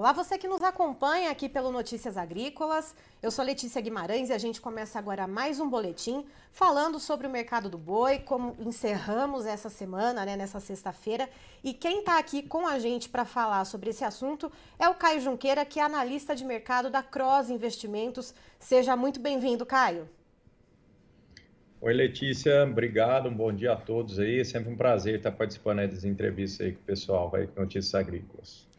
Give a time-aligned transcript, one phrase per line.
[0.00, 2.96] Olá, você que nos acompanha aqui pelo Notícias Agrícolas.
[3.22, 7.30] Eu sou Letícia Guimarães e a gente começa agora mais um boletim falando sobre o
[7.30, 11.28] mercado do boi, como encerramos essa semana, né, nessa sexta-feira.
[11.62, 15.20] E quem está aqui com a gente para falar sobre esse assunto é o Caio
[15.20, 18.34] Junqueira, que é analista de mercado da Cross Investimentos.
[18.58, 20.08] Seja muito bem-vindo, Caio.
[21.78, 24.40] Oi, Letícia, obrigado, um bom dia a todos aí.
[24.40, 27.94] É sempre um prazer estar participando das entrevistas aí com o pessoal, vai, com Notícias
[27.94, 28.69] Agrícolas.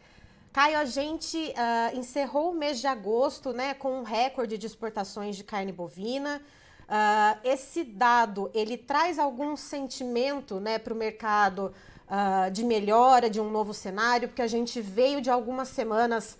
[0.54, 5.38] Caio, a gente uh, encerrou o mês de agosto né, com um recorde de exportações
[5.38, 6.42] de carne bovina.
[6.82, 11.74] Uh, esse dado, ele traz algum sentimento né, para o mercado
[12.06, 14.28] uh, de melhora, de um novo cenário?
[14.28, 16.38] Porque a gente veio de algumas semanas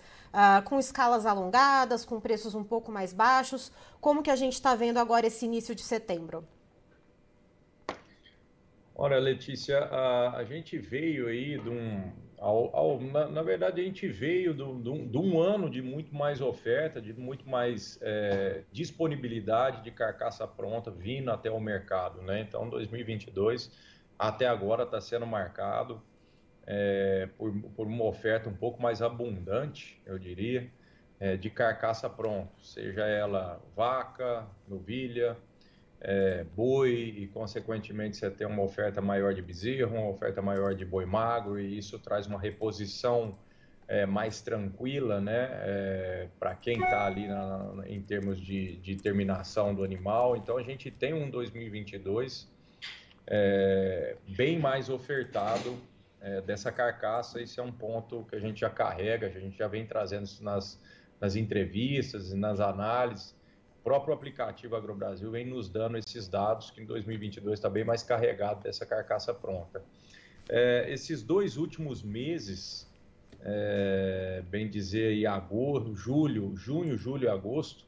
[0.64, 3.70] com escalas alongadas, com preços um pouco mais baixos.
[4.00, 6.42] Como que a gente está vendo agora esse início de setembro?
[8.94, 12.10] Olha, Letícia, a, a gente veio aí de um,
[12.42, 14.62] ao, ao, na, na, verdade, a gente veio de
[15.18, 21.30] um ano de muito mais oferta, de muito mais é, disponibilidade de carcaça pronta vindo
[21.30, 22.20] até o mercado.
[22.20, 22.40] Né?
[22.40, 23.70] Então, 2022
[24.18, 26.02] até agora está sendo marcado
[26.66, 30.68] é, por, por, uma oferta um pouco mais abundante, eu diria,
[31.20, 35.36] é, de carcaça pronta, seja ela vaca, novilha,
[36.04, 40.84] é, boi e, consequentemente, você tem uma oferta maior de bezerro, uma oferta maior de
[40.84, 43.38] boi magro, e isso traz uma reposição
[43.86, 49.72] é, mais tranquila, né, é, para quem está ali na, em termos de, de terminação
[49.72, 50.36] do animal.
[50.36, 52.50] Então, a gente tem um 2022
[53.24, 55.78] é, bem mais ofertado
[56.20, 57.40] é, dessa carcaça.
[57.40, 60.42] Esse é um ponto que a gente já carrega, a gente já vem trazendo isso
[60.42, 60.80] nas,
[61.20, 63.40] nas entrevistas e nas análises
[63.82, 68.62] próprio aplicativo AgroBrasil vem nos dando esses dados que em 2022 está bem mais carregado
[68.62, 69.82] dessa carcaça pronta.
[70.48, 72.90] É, esses dois últimos meses,
[73.40, 77.84] é, bem dizer, em agosto, julho, junho, julho e agosto,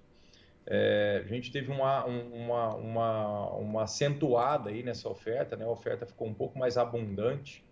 [0.66, 5.64] é, a gente teve uma, uma, uma, uma acentuada aí nessa oferta, né?
[5.64, 7.62] a oferta ficou um pouco mais abundante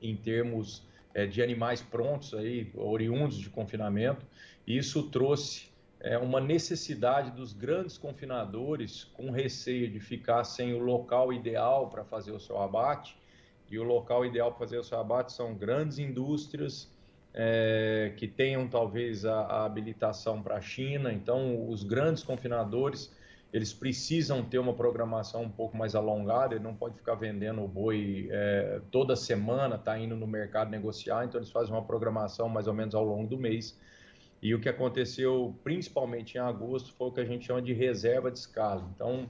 [0.00, 4.24] em termos é, de animais prontos aí, oriundos de confinamento,
[4.66, 5.69] e isso trouxe
[6.00, 12.04] é, uma necessidade dos grandes confinadores com receio de ficar sem o local ideal para
[12.04, 13.16] fazer o seu abate.
[13.70, 16.90] E o local ideal para fazer o seu abate são grandes indústrias
[17.32, 21.12] é, que tenham talvez a, a habilitação para a China.
[21.12, 23.14] Então, os grandes confinadores
[23.52, 27.68] eles precisam ter uma programação um pouco mais alongada, ele não pode ficar vendendo o
[27.68, 32.68] boi é, toda semana, está indo no mercado negociar, então eles fazem uma programação mais
[32.68, 33.76] ou menos ao longo do mês
[34.42, 38.30] e o que aconteceu principalmente em agosto foi o que a gente chama de reserva
[38.30, 38.88] de escala.
[38.94, 39.28] Então,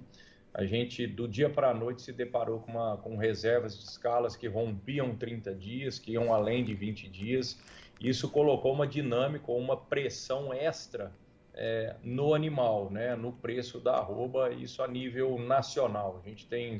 [0.54, 4.36] a gente do dia para a noite se deparou com, uma, com reservas de escalas
[4.36, 7.60] que rompiam 30 dias, que iam além de 20 dias.
[8.00, 11.12] Isso colocou uma dinâmica, uma pressão extra
[11.54, 16.20] é, no animal, né, no preço da arroba, isso a nível nacional.
[16.24, 16.78] A gente tem,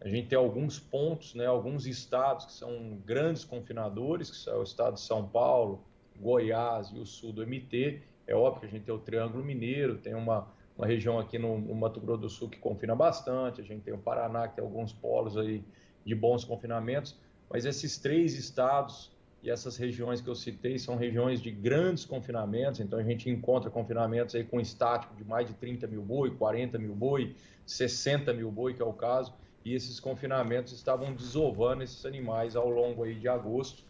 [0.00, 4.62] a gente tem alguns pontos, né, alguns estados que são grandes confinadores, que são o
[4.62, 5.84] estado de São Paulo,
[6.20, 8.02] Goiás e o sul do MT.
[8.26, 11.58] É óbvio que a gente tem o Triângulo Mineiro, tem uma, uma região aqui no,
[11.58, 14.64] no Mato Grosso do Sul que confina bastante, a gente tem o Paraná, que tem
[14.64, 15.64] alguns polos aí
[16.04, 19.10] de bons confinamentos, mas esses três estados
[19.42, 23.70] e essas regiões que eu citei são regiões de grandes confinamentos, então a gente encontra
[23.70, 27.34] confinamentos aí com estático de mais de 30 mil boi, 40 mil boi,
[27.66, 29.32] 60 mil boi, que é o caso,
[29.64, 33.82] e esses confinamentos estavam desovando esses animais ao longo aí de agosto,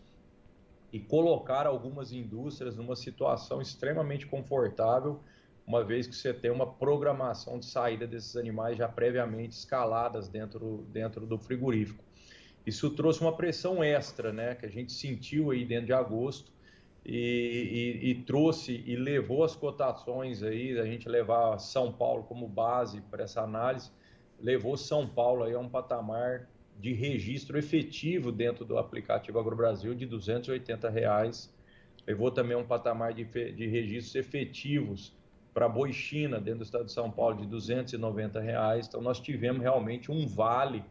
[0.92, 5.20] e colocar algumas indústrias numa situação extremamente confortável,
[5.66, 10.84] uma vez que você tem uma programação de saída desses animais já previamente escaladas dentro,
[10.90, 12.02] dentro do frigorífico.
[12.66, 16.52] Isso trouxe uma pressão extra, né, que a gente sentiu aí dentro de agosto
[17.04, 22.46] e, e, e trouxe e levou as cotações aí, a gente levar São Paulo como
[22.48, 23.90] base para essa análise,
[24.38, 26.48] levou São Paulo aí a um patamar
[26.80, 31.54] de registro efetivo dentro do aplicativo AgroBrasil de 280 reais.
[32.06, 35.14] Levou também um patamar de, de registros efetivos
[35.52, 38.86] para boi China dentro do estado de São Paulo de 290 reais.
[38.86, 40.82] Então nós tivemos realmente um vale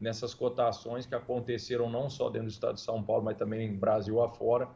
[0.00, 3.74] nessas cotações que aconteceram não só dentro do estado de São Paulo, mas também em
[3.74, 4.68] Brasil afora,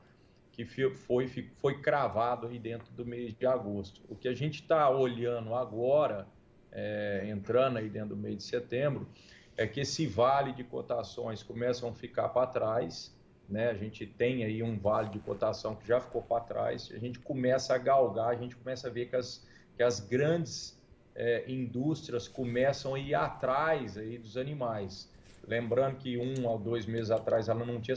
[0.52, 4.00] que foi, foi cravado aí dentro do mês de agosto.
[4.08, 6.26] O que a gente está olhando agora,
[6.72, 9.06] é, entrando aí dentro do mês de setembro,
[9.56, 13.14] é que esse vale de cotações começam a ficar para trás,
[13.48, 13.70] né?
[13.70, 17.18] A gente tem aí um vale de cotação que já ficou para trás, a gente
[17.18, 20.78] começa a galgar, a gente começa a ver que as, que as grandes
[21.14, 25.10] é, indústrias começam a ir atrás aí dos animais.
[25.46, 27.94] Lembrando que um ou dois meses atrás ela não tinha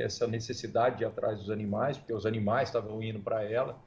[0.00, 3.78] essa necessidade de ir atrás dos animais, porque os animais estavam indo para ela,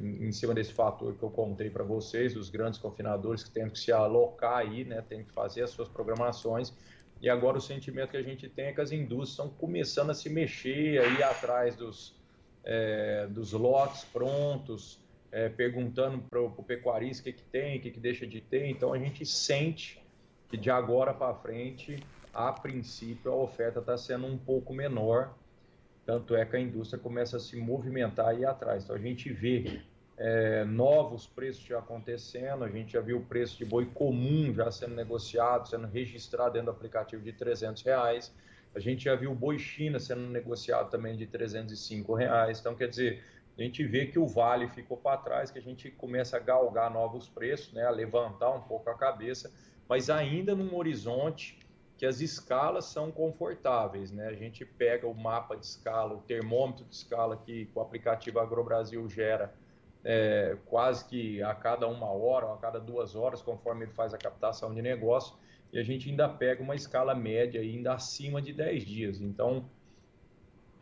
[0.00, 3.78] em cima desse fator que eu contei para vocês, dos grandes confinadores que têm que
[3.78, 6.72] se alocar aí, né, têm que fazer as suas programações.
[7.20, 10.14] E agora o sentimento que a gente tem é que as indústrias estão começando a
[10.14, 12.16] se mexer aí atrás dos,
[12.64, 15.00] é, dos lotes prontos,
[15.30, 18.66] é, perguntando para o pecuarista o que, que tem, o que, que deixa de ter.
[18.66, 20.02] Então a gente sente
[20.48, 22.02] que de agora para frente
[22.34, 25.34] a princípio, a oferta está sendo um pouco menor,
[26.04, 28.84] tanto é que a indústria começa a se movimentar aí atrás.
[28.84, 29.82] Então, a gente vê
[30.16, 34.70] é, novos preços já acontecendo, a gente já viu o preço de boi comum já
[34.70, 38.34] sendo negociado, sendo registrado dentro do aplicativo de 300 reais,
[38.74, 42.88] a gente já viu o boi China sendo negociado também de 305 reais, então quer
[42.88, 43.22] dizer,
[43.58, 46.90] a gente vê que o vale ficou para trás, que a gente começa a galgar
[46.90, 49.52] novos preços, né, a levantar um pouco a cabeça,
[49.88, 51.58] mas ainda num horizonte
[52.02, 54.26] que as escalas são confortáveis, né?
[54.26, 59.08] A gente pega o mapa de escala, o termômetro de escala que o aplicativo AgroBrasil
[59.08, 59.54] gera
[60.02, 64.12] é, quase que a cada uma hora ou a cada duas horas, conforme ele faz
[64.12, 65.36] a captação de negócio,
[65.72, 69.20] e a gente ainda pega uma escala média ainda acima de 10 dias.
[69.20, 69.70] Então,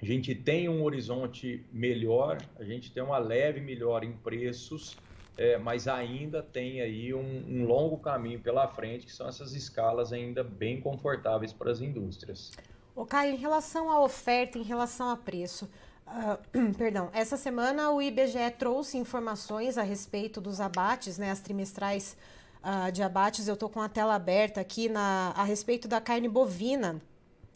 [0.00, 4.96] a gente tem um horizonte melhor, a gente tem uma leve melhora em preços,
[5.41, 10.13] é, mas ainda tem aí um, um, longo caminho pela frente, que são essas escalas
[10.13, 12.53] ainda bem confortáveis para as indústrias.
[12.95, 15.67] O Caio, em relação à oferta, em relação a preço,
[16.07, 22.19] uh, perdão, essa semana o IBGE trouxe informações a respeito dos abates, né, as trimestrais
[22.63, 23.49] uh, de abates.
[23.49, 27.01] Eu estou com a tela aberta aqui na, a respeito da carne bovina.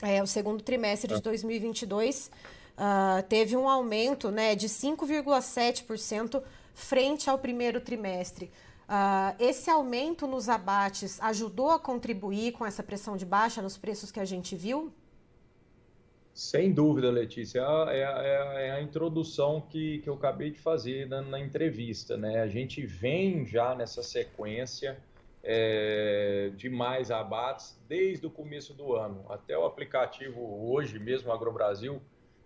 [0.03, 2.31] É, o segundo trimestre de 2022 uh,
[2.79, 6.43] ah, teve um aumento né, de 5,7%
[6.75, 8.51] frente ao primeiro trimestre.
[8.85, 14.13] Uh, esse aumento nos abates ajudou a contribuir com essa pressão de baixa nos preços
[14.13, 14.93] que a gente viu?
[16.35, 17.61] Sem dúvida, Letícia.
[17.89, 22.17] É, é, é a introdução que, que eu acabei de fazer na, na entrevista.
[22.17, 22.41] Né?
[22.41, 24.99] A gente vem já nessa sequência
[25.45, 29.25] é, de mais abates desde o começo do ano.
[29.31, 32.03] Até o aplicativo hoje mesmo, AgroBrasil,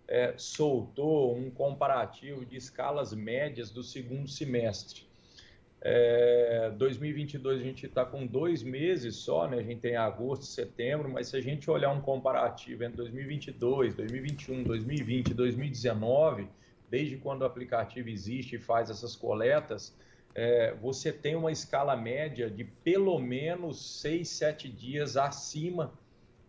[0.09, 5.07] é, soltou um comparativo de escalas médias do segundo semestre.
[5.81, 9.59] É, 2022 a gente está com dois meses só, né?
[9.59, 14.65] A gente tem agosto, setembro, mas se a gente olhar um comparativo entre 2022, 2021,
[14.65, 16.49] 2020, 2019,
[16.91, 19.95] desde quando o aplicativo existe e faz essas coletas,
[20.35, 25.93] é, você tem uma escala média de pelo menos 6, 7 dias acima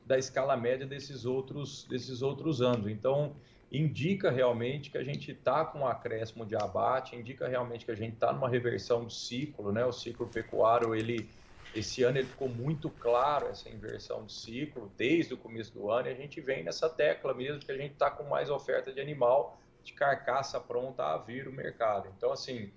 [0.09, 2.87] da escala média desses outros, desses outros anos.
[2.87, 3.35] Então,
[3.71, 7.95] indica realmente que a gente está com um acréscimo de abate, indica realmente que a
[7.95, 9.85] gente está numa reversão do ciclo, né?
[9.85, 11.29] O ciclo pecuário, ele,
[11.75, 16.07] esse ano ele ficou muito claro, essa inversão do ciclo, desde o começo do ano,
[16.07, 18.99] e a gente vem nessa tecla mesmo, que a gente está com mais oferta de
[18.99, 22.09] animal, de carcaça pronta a vir o mercado.
[22.17, 22.71] Então, assim,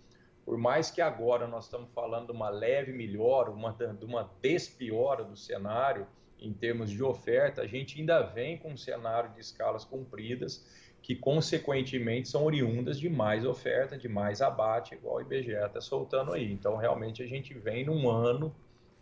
[0.44, 5.24] por mais que agora nós estamos falando de uma leve melhora, uma, de uma despiora
[5.24, 6.06] do cenário,
[6.42, 10.66] em termos de oferta, a gente ainda vem com um cenário de escalas compridas,
[11.00, 16.32] que consequentemente são oriundas de mais oferta, de mais abate, igual o IBGE está soltando
[16.32, 16.52] aí.
[16.52, 18.54] Então, realmente, a gente vem num ano,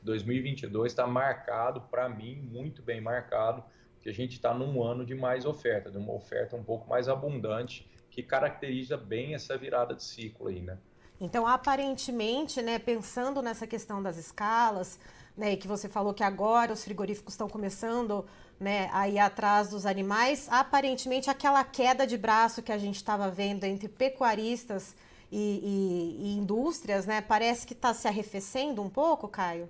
[0.03, 3.63] 2022 está marcado, para mim, muito bem marcado,
[4.03, 7.07] que a gente está num ano de mais oferta, de uma oferta um pouco mais
[7.09, 10.79] abundante, que caracteriza bem essa virada de ciclo aí, né?
[11.21, 14.99] Então, aparentemente, né, pensando nessa questão das escalas,
[15.37, 18.25] né, que você falou que agora os frigoríficos estão começando
[18.59, 23.31] né, a ir atrás dos animais, aparentemente aquela queda de braço que a gente estava
[23.31, 24.95] vendo entre pecuaristas
[25.33, 29.69] e, e, e indústrias, né, parece que está se arrefecendo um pouco, Caio?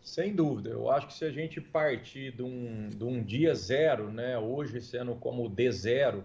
[0.00, 4.10] Sem dúvida, eu acho que se a gente partir de um, de um dia zero,
[4.10, 6.24] né, hoje sendo como D zero,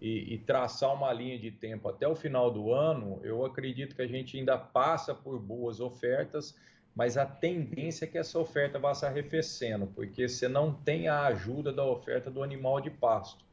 [0.00, 4.02] e, e, traçar uma linha de tempo até o final do ano, eu acredito que
[4.02, 6.56] a gente ainda passa por boas ofertas,
[6.94, 11.26] mas a tendência é que essa oferta vá se arrefecendo, porque você não tem a
[11.26, 13.44] ajuda da oferta do animal de pasto.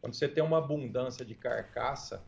[0.00, 2.22] Quando você tem uma abundância de carcaça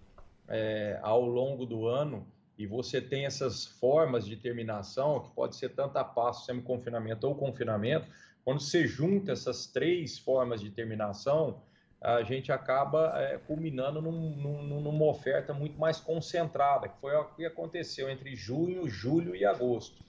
[0.49, 2.27] é, ao longo do ano
[2.59, 7.35] e você tem essas formas de terminação, que pode ser tanto a pasto, semi-confinamento ou
[7.35, 8.07] confinamento,
[8.45, 11.63] quando você junta essas três formas de terminação,
[12.01, 17.25] a gente acaba é, culminando num, num, numa oferta muito mais concentrada, que foi o
[17.25, 20.03] que aconteceu entre junho, julho e agosto.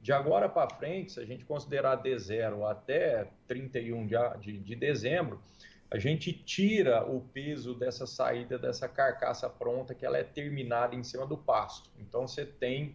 [0.00, 5.42] De agora para frente, se a gente considerar D0 até 31 de, de, de dezembro,
[5.90, 11.02] a gente tira o peso dessa saída dessa carcaça pronta que ela é terminada em
[11.02, 11.90] cima do pasto.
[11.98, 12.94] Então você tem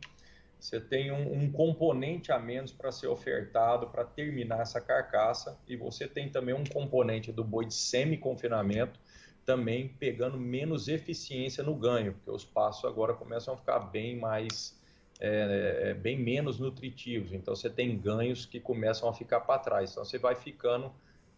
[0.60, 5.76] você tem um, um componente a menos para ser ofertado para terminar essa carcaça e
[5.76, 8.98] você tem também um componente do boi de semi-confinamento
[9.46, 14.80] também pegando menos eficiência no ganho, porque os passos agora começam a ficar bem mais,
[15.26, 17.32] é, é, bem menos nutritivos.
[17.32, 19.92] Então você tem ganhos que começam a ficar para trás.
[19.92, 20.92] Então você vai ficando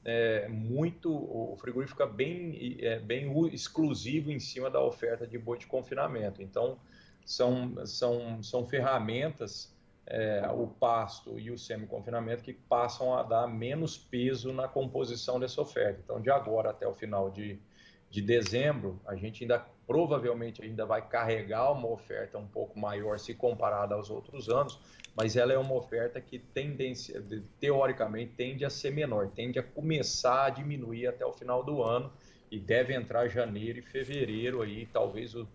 [0.03, 5.59] é, muito, o frigorífico fica bem, é, bem exclusivo em cima da oferta de boi
[5.59, 6.41] de confinamento.
[6.41, 6.79] Então
[7.23, 9.71] são, são, são ferramentas
[10.07, 15.61] é, o pasto e o semi-confinamento que passam a dar menos peso na composição dessa
[15.61, 16.01] oferta.
[16.03, 17.59] Então, de agora até o final de,
[18.15, 23.33] de dezembro, a gente ainda provavelmente ainda vai carregar uma oferta um pouco maior se
[23.33, 24.79] comparada aos outros anos,
[25.13, 27.21] mas ela é uma oferta que tendência,
[27.59, 32.09] teoricamente tende a ser menor, tende a começar a diminuir até o final do ano
[32.49, 35.45] e deve entrar janeiro e fevereiro aí, talvez o,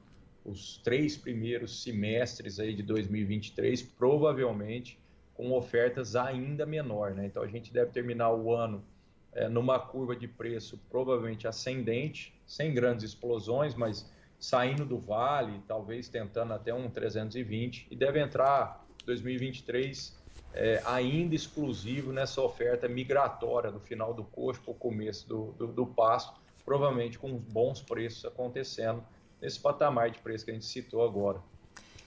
[0.45, 4.99] os três primeiros semestres aí de 2023, provavelmente
[5.33, 7.25] com ofertas ainda menor, né?
[7.25, 8.85] Então a gente deve terminar o ano
[9.33, 16.09] é, numa curva de preço provavelmente ascendente, sem grandes explosões, mas saindo do vale, talvez
[16.09, 20.19] tentando até um 320, e deve entrar 2023
[20.53, 25.67] é, ainda exclusivo nessa oferta migratória do final do coxo para o começo do, do,
[25.69, 29.03] do pasto, provavelmente com bons preços acontecendo
[29.41, 31.41] nesse patamar de preço que a gente citou agora.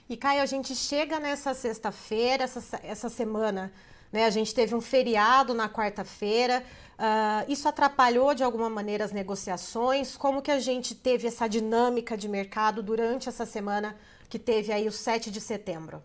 [0.08, 3.72] E Caio, a gente chega nessa sexta-feira, essa, essa semana,
[4.14, 4.26] né?
[4.26, 6.62] A gente teve um feriado na quarta-feira.
[6.96, 10.16] Uh, isso atrapalhou de alguma maneira as negociações?
[10.16, 13.96] Como que a gente teve essa dinâmica de mercado durante essa semana
[14.28, 16.00] que teve aí o 7 de setembro?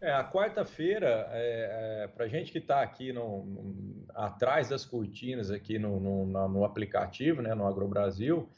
[0.00, 5.48] É, a quarta-feira, é, é, para gente que está aqui no, no, atrás das cortinas
[5.52, 8.48] aqui no, no, no aplicativo, né, no AgroBrasil,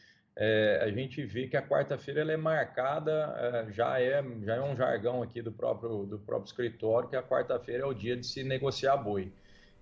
[0.41, 4.63] é, a gente vê que a quarta-feira ela é marcada, é, já, é, já é
[4.63, 8.25] um jargão aqui do próprio, do próprio escritório, que a quarta-feira é o dia de
[8.25, 9.33] se negociar boi.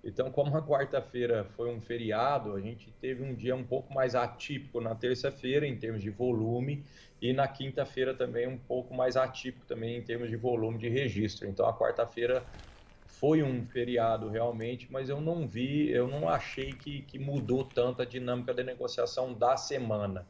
[0.03, 4.15] Então, como a quarta-feira foi um feriado, a gente teve um dia um pouco mais
[4.15, 6.87] atípico na terça-feira em termos de volume
[7.21, 11.47] e na quinta-feira também um pouco mais atípico também em termos de volume de registro.
[11.49, 12.47] Então, a quarta-feira
[13.07, 18.03] foi um feriado realmente, mas eu não vi, eu não achei que, que mudou tanto
[18.03, 20.27] a dinâmica da negociação da semana.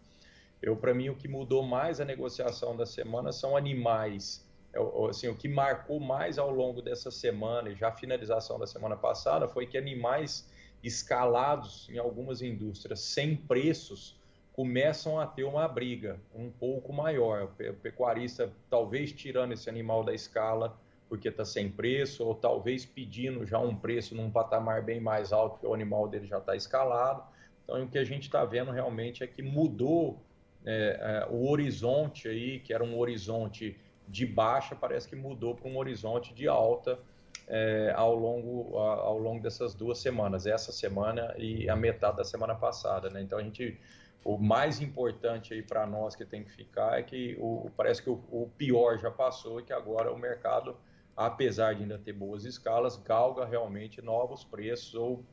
[0.63, 4.47] Eu, para mim, o que mudou mais a negociação da semana são animais
[4.77, 8.67] é assim, o que marcou mais ao longo dessa semana e já a finalização da
[8.67, 10.47] semana passada foi que animais
[10.83, 14.21] escalados em algumas indústrias sem preços
[14.53, 17.45] começam a ter uma briga um pouco maior.
[17.45, 23.47] O pecuarista talvez tirando esse animal da escala porque está sem preço, ou talvez pedindo
[23.47, 27.23] já um preço num patamar bem mais alto que o animal dele já está escalado.
[27.63, 30.21] Então, o que a gente está vendo realmente é que mudou
[30.67, 35.69] é, é, o horizonte aí, que era um horizonte de baixa parece que mudou para
[35.69, 36.99] um horizonte de alta
[37.47, 42.55] é, ao, longo, ao longo dessas duas semanas, essa semana e a metade da semana
[42.55, 43.09] passada.
[43.09, 43.23] Né?
[43.23, 43.81] Então a gente,
[44.25, 48.11] o mais importante aí para nós que tem que ficar é que o, parece que
[48.11, 50.77] o, o, pior já passou e que agora o mercado,
[51.17, 55.25] apesar de ainda ter boas escalas, galga realmente novos preços ou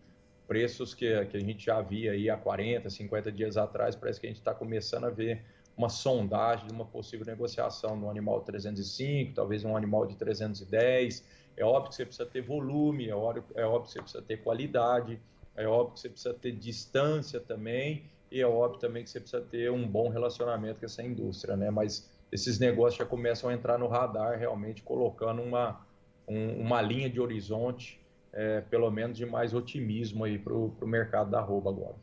[0.47, 4.27] preços que, que a gente já via aí há 40, 50 dias atrás, parece que
[4.27, 5.43] a gente está começando a ver
[5.75, 11.25] uma sondagem de uma possível negociação no animal 305, talvez um animal de 310.
[11.57, 14.37] É óbvio que você precisa ter volume, é óbvio, é óbvio que você precisa ter
[14.37, 15.19] qualidade,
[15.55, 19.41] é óbvio que você precisa ter distância também, e é óbvio também que você precisa
[19.41, 21.69] ter um bom relacionamento com essa indústria, né?
[21.69, 25.85] Mas esses negócios já começam a entrar no radar, realmente colocando uma,
[26.27, 28.02] um, uma linha de horizonte,
[28.33, 31.95] é, pelo menos de mais otimismo aí para o mercado da roupa agora.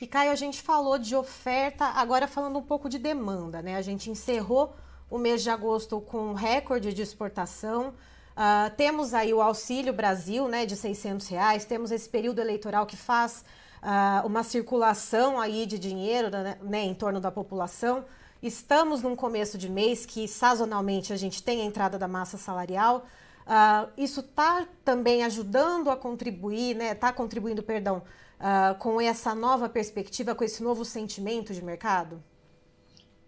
[0.00, 3.76] E Caio, a gente falou de oferta, agora falando um pouco de demanda, né?
[3.76, 4.74] A gente encerrou
[5.10, 7.88] o mês de agosto com um recorde de exportação.
[8.30, 11.64] Uh, temos aí o Auxílio Brasil, né, de 600 reais.
[11.66, 13.44] Temos esse período eleitoral que faz
[13.82, 18.04] uh, uma circulação aí de dinheiro, né, né, em torno da população.
[18.42, 23.04] Estamos num começo de mês que sazonalmente a gente tem a entrada da massa salarial.
[23.50, 26.92] Uh, isso está também ajudando a contribuir, né?
[26.92, 28.00] Está contribuindo, perdão,
[28.38, 32.22] uh, com essa nova perspectiva, com esse novo sentimento de mercado?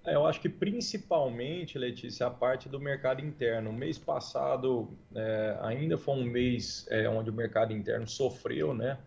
[0.05, 3.71] É, eu acho que principalmente, Letícia, a parte do mercado interno.
[3.71, 8.99] O mês passado é, ainda foi um mês é, onde o mercado interno sofreu, né?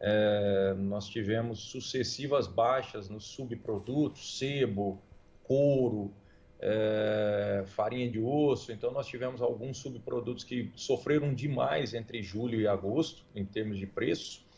[0.00, 5.00] É, nós tivemos sucessivas baixas nos subprodutos, sebo,
[5.44, 6.12] couro,
[6.60, 8.72] é, farinha de osso.
[8.72, 13.86] Então, nós tivemos alguns subprodutos que sofreram demais entre julho e agosto, em termos de
[13.86, 14.48] preço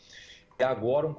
[0.61, 1.15] e agora, um,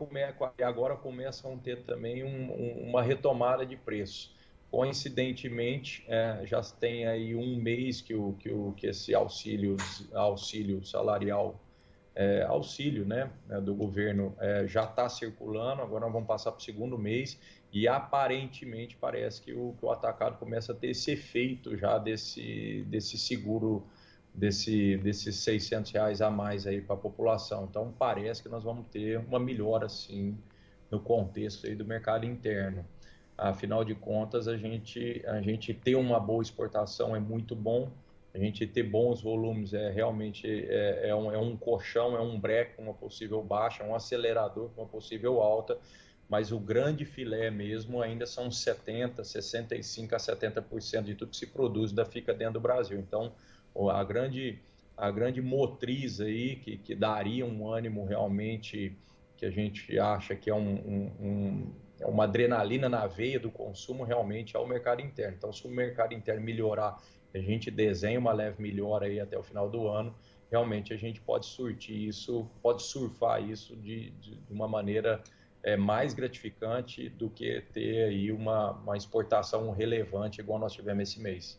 [0.64, 4.32] agora começam a ter também um, um, uma retomada de preço.
[4.70, 9.76] Coincidentemente, é, já tem aí um mês que, o, que, o, que esse auxílio,
[10.14, 11.60] auxílio salarial,
[12.14, 16.60] é, auxílio né, né do governo é, já está circulando, agora nós vamos passar para
[16.60, 17.38] o segundo mês
[17.72, 22.84] e aparentemente parece que o, que o atacado começa a ter esse efeito já desse,
[22.88, 23.86] desse seguro,
[24.34, 27.66] desse, desses 600 reais a mais aí para a população.
[27.70, 30.36] Então parece que nós vamos ter uma melhora sim
[30.90, 32.84] no contexto aí do mercado interno.
[33.38, 37.90] Afinal de contas, a gente, a gente ter uma boa exportação é muito bom,
[38.34, 42.40] a gente ter bons volumes é realmente é, é, um, é um colchão, é um
[42.40, 45.78] breque uma possível baixa, um acelerador uma possível alta,
[46.28, 51.46] mas o grande filé mesmo ainda são 70, 65 a 70% de tudo que se
[51.46, 52.98] produz ainda fica dentro do Brasil.
[52.98, 53.32] Então,
[53.90, 54.58] a grande,
[54.96, 58.96] a grande motriz aí que, que daria um ânimo realmente
[59.36, 60.74] que a gente acha que é um,
[61.20, 65.36] um, é uma adrenalina na veia do consumo realmente ao mercado interno.
[65.36, 67.02] Então, se o mercado interno melhorar,
[67.34, 70.14] a gente desenha uma leve melhora aí até o final do ano,
[70.50, 75.22] realmente a gente pode surtir isso, pode surfar isso de, de, uma maneira
[75.62, 81.20] é, mais gratificante do que ter aí uma, uma exportação relevante igual nós tivemos esse
[81.20, 81.58] mês.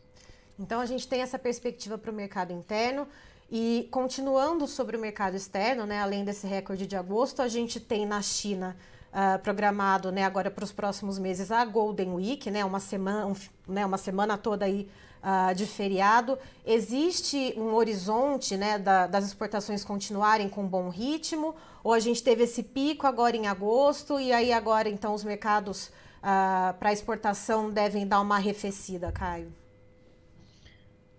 [0.58, 3.08] Então a gente tem essa perspectiva para o mercado interno.
[3.50, 8.06] E continuando sobre o mercado externo, né, além desse recorde de agosto, a gente tem
[8.06, 8.76] na China
[9.14, 13.34] uh, programado né, agora para os próximos meses a Golden Week, né, uma, semana, um,
[13.72, 14.88] né, uma semana toda aí,
[15.22, 16.36] uh, de feriado.
[16.66, 21.54] Existe um horizonte né, da, das exportações continuarem com bom ritmo?
[21.82, 25.86] Ou a gente teve esse pico agora em agosto e aí agora então os mercados
[25.88, 29.52] uh, para exportação devem dar uma arrefecida, Caio?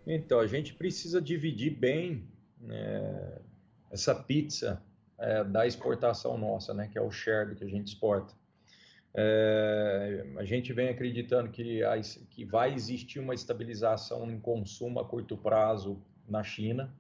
[0.08, 2.28] Então, a gente precisa dividir bem
[2.62, 3.40] né,
[3.90, 4.82] essa pizza
[5.18, 8.34] é, da exportação nossa, né, que é o share do que a gente exporta.
[9.18, 15.06] É, a gente vem acreditando que, a, que vai existir uma estabilização em consumo a
[15.06, 16.94] curto prazo na China,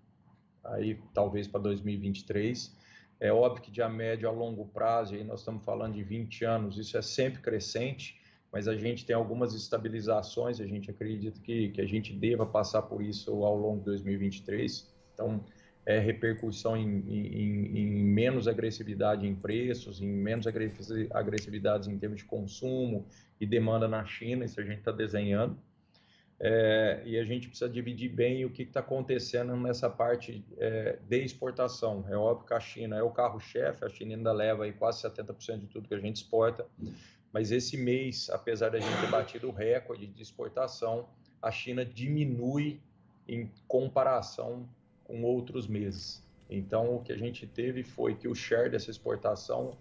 [0.64, 2.74] aí talvez para 2023.
[3.20, 6.46] É óbvio que de a médio a longo prazo, aí nós estamos falando de 20
[6.46, 8.20] anos, isso é sempre crescente,
[8.52, 12.84] mas a gente tem algumas estabilizações, a gente acredita que, que a gente deva passar
[12.84, 14.90] por isso ao longo de 2023.
[15.14, 15.44] Então,
[15.86, 22.26] é, repercussão em, em, em, menos agressividade em preços, em menos agressividade em termos de
[22.26, 23.06] consumo
[23.40, 25.58] e demanda na China, isso a gente está desenhando.
[26.38, 31.24] É, e a gente precisa dividir bem o que está acontecendo nessa parte é, de
[31.24, 32.04] exportação.
[32.10, 35.60] É óbvio que a China é o carro-chefe, a China ainda leva aí quase 70%
[35.60, 36.66] de tudo que a gente exporta,
[37.32, 41.08] mas esse mês, apesar da gente ter batido o recorde de exportação,
[41.42, 42.82] a China diminui
[43.28, 44.68] em comparação
[45.06, 46.22] com outros meses.
[46.50, 49.78] Então, o que a gente teve foi que o share dessa exportação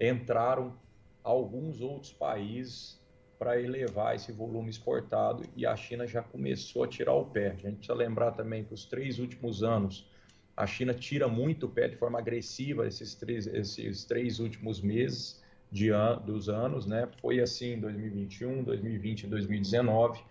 [0.00, 0.74] entraram
[1.22, 3.00] alguns outros países
[3.38, 7.48] para elevar esse volume exportado e a China já começou a tirar o pé.
[7.48, 10.10] A gente precisa lembrar também que os três últimos anos
[10.56, 15.42] a China tira muito o pé de forma agressiva esses três, esses três últimos meses
[15.70, 17.08] de an dos anos, né?
[17.20, 20.22] Foi assim em 2021, 2020 e 2019.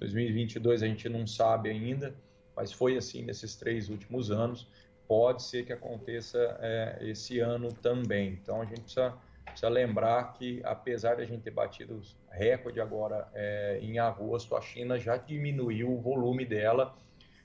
[0.00, 2.14] 2022 a gente não sabe ainda,
[2.56, 4.66] mas foi assim nesses três últimos anos.
[5.06, 8.30] Pode ser que aconteça é, esse ano também.
[8.42, 9.14] Então a gente precisa,
[9.44, 14.60] precisa, lembrar que, apesar de a gente ter batido recorde agora é, em agosto, a
[14.60, 16.96] China já diminuiu o volume dela,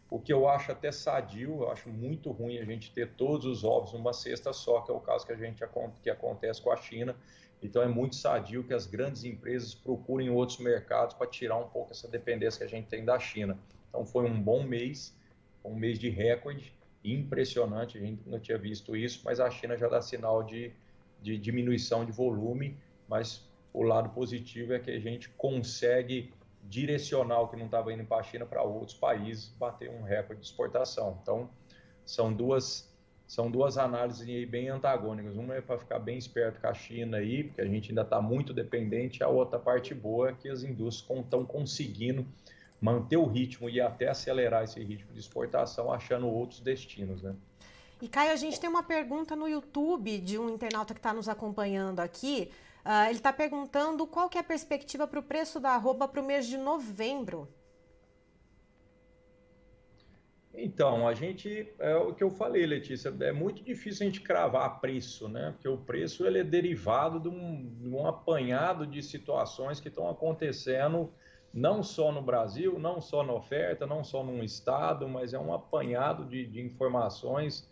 [0.09, 1.61] o que eu acho até sadio.
[1.61, 4.93] Eu acho muito ruim a gente ter todos os ovos numa cesta só, que é
[4.93, 5.61] o caso que a gente
[6.01, 7.15] que acontece com a China.
[7.61, 11.91] Então é muito sadio que as grandes empresas procurem outros mercados para tirar um pouco
[11.91, 13.57] essa dependência que a gente tem da China.
[13.91, 15.13] Então foi um bom mês,
[15.63, 16.73] um mês de recorde,
[17.03, 20.71] impressionante, a gente não tinha visto isso, mas a China já dá sinal de,
[21.21, 22.77] de diminuição de volume,
[23.07, 28.05] mas o lado positivo é que a gente consegue direcionar o que não estava indo
[28.05, 31.19] para a China para outros países, bater um recorde de exportação.
[31.21, 31.49] Então,
[32.05, 32.89] são duas
[33.31, 35.37] são duas análises bem antagônicas.
[35.37, 38.21] Uma é para ficar bem esperto com a China aí, porque a gente ainda está
[38.21, 39.23] muito dependente.
[39.23, 42.27] A outra parte boa é que as indústrias estão conseguindo
[42.81, 47.35] manter o ritmo e até acelerar esse ritmo de exportação, achando outros destinos, né?
[48.01, 51.29] E Caio, a gente tem uma pergunta no YouTube de um internauta que está nos
[51.29, 52.51] acompanhando aqui.
[52.83, 56.19] Uh, ele está perguntando qual que é a perspectiva para o preço da arroba para
[56.19, 57.47] o mês de novembro.
[60.51, 64.81] Então, a gente, é o que eu falei, Letícia, é muito difícil a gente cravar
[64.81, 65.51] preço, né?
[65.51, 70.09] Porque o preço ele é derivado de um, de um apanhado de situações que estão
[70.09, 71.13] acontecendo
[71.53, 75.53] não só no Brasil, não só na oferta, não só num estado, mas é um
[75.53, 77.69] apanhado de, de informações.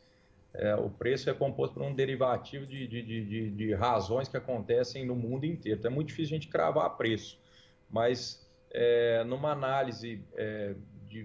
[0.54, 5.16] É, o preço é composto por um derivativo de, de, de, razões que acontecem no
[5.16, 5.80] mundo inteiro.
[5.80, 7.40] Então é muito difícil a gente cravar preço,
[7.90, 10.74] mas é, numa análise é,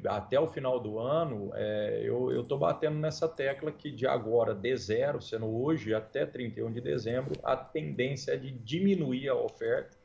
[0.07, 4.77] até o final do ano, é, eu estou batendo nessa tecla que de agora, de
[4.77, 9.97] zero, sendo hoje até 31 de dezembro, a tendência é de diminuir a oferta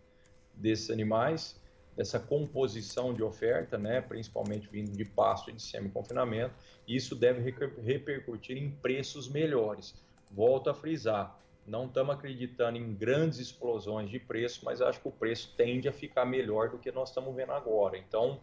[0.53, 1.59] desses animais,
[1.99, 6.55] dessa composição de oferta, né, principalmente vindo de pasto e de semi-confinamento,
[6.87, 9.93] isso deve repercutir em preços melhores.
[10.31, 15.11] Volto a frisar, não estamos acreditando em grandes explosões de preço, mas acho que o
[15.11, 17.97] preço tende a ficar melhor do que nós estamos vendo agora.
[17.97, 18.39] Então,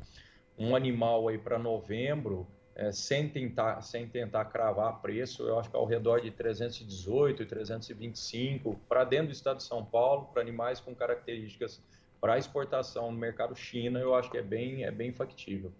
[0.58, 5.76] um animal aí para novembro, é, sem, tentar, sem tentar cravar preço, eu acho que
[5.76, 10.78] ao redor de 318 e 325 para dentro do estado de São Paulo, para animais
[10.78, 11.80] com características
[12.26, 15.70] para exportação no mercado China, eu acho que é bem, é bem factível.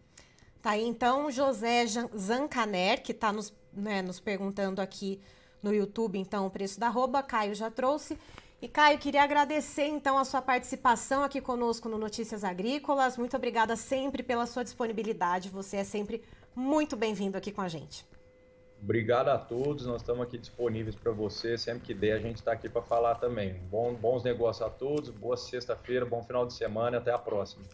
[0.62, 1.84] Tá aí, então, José
[2.16, 5.20] Zancaner, que está nos, né, nos perguntando aqui
[5.60, 8.16] no YouTube, então, o preço da arroba, Caio já trouxe.
[8.62, 13.16] E Caio, queria agradecer então a sua participação aqui conosco no Notícias Agrícolas.
[13.16, 15.50] Muito obrigada sempre pela sua disponibilidade.
[15.50, 16.22] Você é sempre
[16.54, 18.06] muito bem-vindo aqui com a gente.
[18.82, 21.58] Obrigado a todos, nós estamos aqui disponíveis para você.
[21.58, 23.54] Sempre que der, a gente está aqui para falar também.
[23.70, 27.64] Bom, bons negócios a todos, boa sexta-feira, bom final de semana e até a próxima.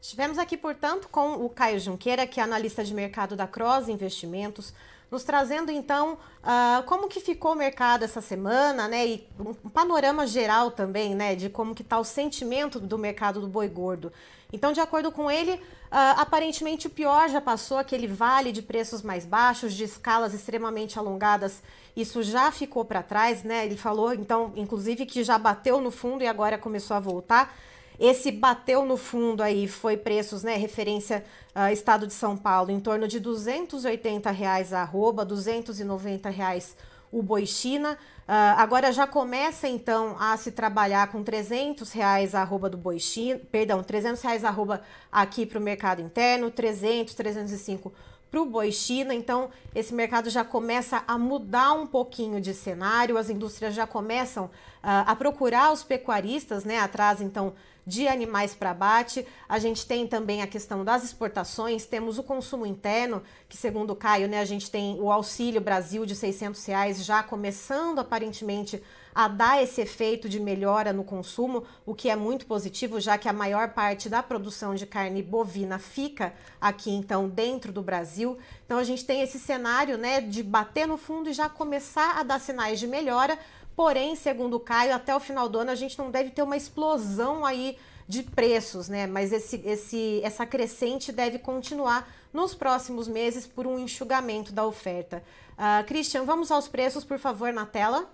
[0.00, 4.72] Estivemos aqui, portanto, com o Caio Junqueira, que é analista de mercado da Cross Investimentos
[5.10, 9.06] nos trazendo então uh, como que ficou o mercado essa semana, né?
[9.06, 11.34] E um panorama geral também, né?
[11.34, 14.12] De como que está o sentimento do mercado do boi gordo.
[14.52, 19.02] Então, de acordo com ele, uh, aparentemente o pior já passou, aquele vale de preços
[19.02, 21.62] mais baixos, de escalas extremamente alongadas,
[21.96, 23.66] isso já ficou para trás, né?
[23.66, 27.54] Ele falou, então, inclusive, que já bateu no fundo e agora começou a voltar.
[27.98, 31.24] Esse bateu no fundo aí, foi preços, né, referência
[31.54, 36.76] uh, Estado de São Paulo, em torno de 280 reais a arroba, 290 reais
[37.10, 37.98] o boi China.
[38.28, 43.40] Uh, agora já começa então a se trabalhar com 300 reais arroba do boi China,
[43.50, 47.92] perdão, 300 reais arroba aqui para o mercado interno, 300, 305
[48.30, 49.14] para o boi China.
[49.14, 54.44] Então, esse mercado já começa a mudar um pouquinho de cenário, as indústrias já começam
[54.44, 54.50] uh,
[54.82, 57.54] a procurar os pecuaristas, né, atrás então
[57.88, 59.26] de animais para abate.
[59.48, 63.96] A gente tem também a questão das exportações, temos o consumo interno, que segundo o
[63.96, 68.82] Caio, né, a gente tem o Auxílio Brasil de 600 reais já começando aparentemente
[69.14, 73.28] a dar esse efeito de melhora no consumo, o que é muito positivo, já que
[73.28, 78.38] a maior parte da produção de carne bovina fica aqui então dentro do Brasil.
[78.64, 82.22] Então a gente tem esse cenário, né, de bater no fundo e já começar a
[82.22, 83.36] dar sinais de melhora,
[83.78, 86.56] Porém, segundo o Caio, até o final do ano a gente não deve ter uma
[86.56, 89.06] explosão aí de preços, né?
[89.06, 95.22] Mas esse, esse, essa crescente deve continuar nos próximos meses por um enxugamento da oferta.
[95.52, 98.10] Uh, Christian, vamos aos preços, por favor, na tela.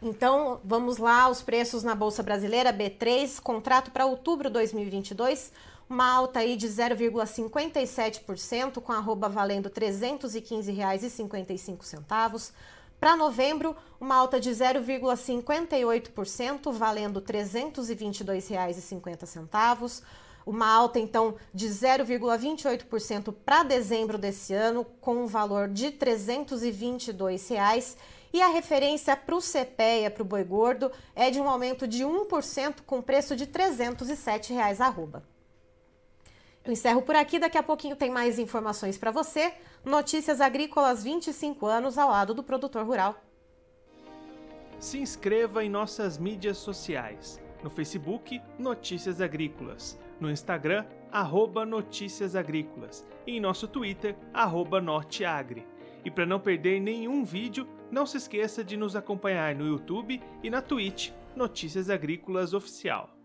[0.00, 5.50] Então, vamos lá, os preços na Bolsa Brasileira, B3, contrato para outubro de 2022,
[5.90, 12.52] uma alta aí de 0,57%, com arroba valendo R$ 315,55.
[12.98, 20.02] Para novembro, uma alta de 0,58%, valendo R$ 322,50.
[20.46, 27.96] Uma alta, então, de 0,28% para dezembro desse ano, com um valor de 322 reais.
[28.32, 32.04] E a referência para o CPEA, para o boi gordo, é de um aumento de
[32.04, 35.24] 1% com preço de 307 reais arroba.
[36.66, 39.54] Eu encerro por aqui, daqui a pouquinho tem mais informações para você.
[39.84, 43.22] Notícias Agrícolas 25 anos ao lado do produtor rural.
[44.80, 47.40] Se inscreva em nossas mídias sociais.
[47.62, 49.96] No Facebook, Notícias Agrícolas.
[50.18, 53.06] No Instagram, arroba Notícias Agrícolas.
[53.24, 55.64] E em nosso Twitter, arroba Norteagri.
[56.04, 60.50] E para não perder nenhum vídeo, não se esqueça de nos acompanhar no YouTube e
[60.50, 63.15] na Twitch, Notícias Agrícolas Oficial.